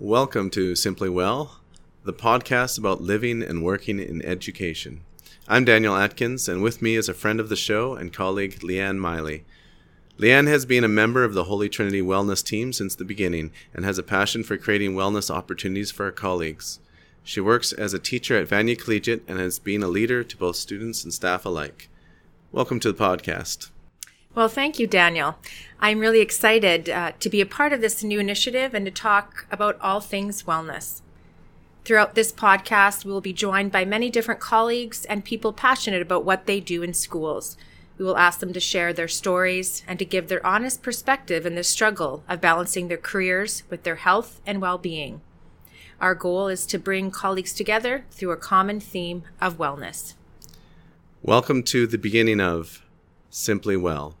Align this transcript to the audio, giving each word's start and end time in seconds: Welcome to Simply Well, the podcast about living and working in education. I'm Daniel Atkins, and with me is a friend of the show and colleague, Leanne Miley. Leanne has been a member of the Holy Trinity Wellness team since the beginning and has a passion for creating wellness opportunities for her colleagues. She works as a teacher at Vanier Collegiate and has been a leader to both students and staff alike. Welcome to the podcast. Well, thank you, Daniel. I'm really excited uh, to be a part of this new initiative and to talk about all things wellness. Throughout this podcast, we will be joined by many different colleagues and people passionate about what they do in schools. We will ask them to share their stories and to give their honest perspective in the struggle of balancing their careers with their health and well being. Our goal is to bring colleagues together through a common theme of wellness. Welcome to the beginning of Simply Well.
Welcome 0.00 0.50
to 0.50 0.76
Simply 0.76 1.08
Well, 1.08 1.56
the 2.04 2.12
podcast 2.12 2.78
about 2.78 3.00
living 3.00 3.42
and 3.42 3.64
working 3.64 3.98
in 3.98 4.24
education. 4.24 5.00
I'm 5.48 5.64
Daniel 5.64 5.96
Atkins, 5.96 6.48
and 6.48 6.62
with 6.62 6.80
me 6.80 6.94
is 6.94 7.08
a 7.08 7.14
friend 7.14 7.40
of 7.40 7.48
the 7.48 7.56
show 7.56 7.94
and 7.94 8.12
colleague, 8.12 8.60
Leanne 8.60 8.98
Miley. 8.98 9.44
Leanne 10.16 10.46
has 10.46 10.64
been 10.64 10.84
a 10.84 10.88
member 10.88 11.24
of 11.24 11.34
the 11.34 11.44
Holy 11.44 11.68
Trinity 11.68 12.00
Wellness 12.00 12.44
team 12.44 12.72
since 12.72 12.94
the 12.94 13.04
beginning 13.04 13.50
and 13.74 13.84
has 13.84 13.98
a 13.98 14.04
passion 14.04 14.44
for 14.44 14.56
creating 14.56 14.94
wellness 14.94 15.34
opportunities 15.34 15.90
for 15.90 16.04
her 16.04 16.12
colleagues. 16.12 16.78
She 17.24 17.40
works 17.40 17.72
as 17.72 17.92
a 17.92 17.98
teacher 17.98 18.38
at 18.38 18.46
Vanier 18.46 18.80
Collegiate 18.80 19.24
and 19.26 19.40
has 19.40 19.58
been 19.58 19.82
a 19.82 19.88
leader 19.88 20.22
to 20.22 20.36
both 20.36 20.54
students 20.54 21.02
and 21.02 21.12
staff 21.12 21.44
alike. 21.44 21.88
Welcome 22.52 22.78
to 22.80 22.92
the 22.92 23.04
podcast. 23.04 23.70
Well, 24.38 24.48
thank 24.48 24.78
you, 24.78 24.86
Daniel. 24.86 25.36
I'm 25.80 25.98
really 25.98 26.20
excited 26.20 26.88
uh, 26.88 27.10
to 27.18 27.28
be 27.28 27.40
a 27.40 27.44
part 27.44 27.72
of 27.72 27.80
this 27.80 28.04
new 28.04 28.20
initiative 28.20 28.72
and 28.72 28.86
to 28.86 28.92
talk 28.92 29.48
about 29.50 29.76
all 29.80 30.00
things 30.00 30.44
wellness. 30.44 31.00
Throughout 31.84 32.14
this 32.14 32.30
podcast, 32.30 33.04
we 33.04 33.10
will 33.10 33.20
be 33.20 33.32
joined 33.32 33.72
by 33.72 33.84
many 33.84 34.10
different 34.10 34.38
colleagues 34.38 35.04
and 35.06 35.24
people 35.24 35.52
passionate 35.52 36.02
about 36.02 36.24
what 36.24 36.46
they 36.46 36.60
do 36.60 36.84
in 36.84 36.94
schools. 36.94 37.56
We 37.98 38.04
will 38.04 38.16
ask 38.16 38.38
them 38.38 38.52
to 38.52 38.60
share 38.60 38.92
their 38.92 39.08
stories 39.08 39.82
and 39.88 39.98
to 39.98 40.04
give 40.04 40.28
their 40.28 40.46
honest 40.46 40.84
perspective 40.84 41.44
in 41.44 41.56
the 41.56 41.64
struggle 41.64 42.22
of 42.28 42.40
balancing 42.40 42.86
their 42.86 42.96
careers 42.96 43.64
with 43.68 43.82
their 43.82 43.96
health 43.96 44.40
and 44.46 44.62
well 44.62 44.78
being. 44.78 45.20
Our 46.00 46.14
goal 46.14 46.46
is 46.46 46.64
to 46.66 46.78
bring 46.78 47.10
colleagues 47.10 47.52
together 47.52 48.04
through 48.12 48.30
a 48.30 48.36
common 48.36 48.78
theme 48.78 49.24
of 49.40 49.58
wellness. 49.58 50.14
Welcome 51.22 51.64
to 51.64 51.88
the 51.88 51.98
beginning 51.98 52.40
of 52.40 52.84
Simply 53.30 53.76
Well. 53.76 54.14